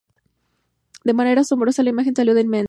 De 1.03 1.13
manera 1.13 1.41
asombrosa 1.41 1.83
la 1.83 1.91
imagen 1.91 2.15
salió 2.15 2.31
indemne. 2.31 2.59